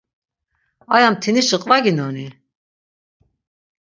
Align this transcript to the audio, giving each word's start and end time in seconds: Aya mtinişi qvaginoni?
Aya 0.93 1.07
mtinişi 1.13 1.57
qvaginoni? 1.63 2.27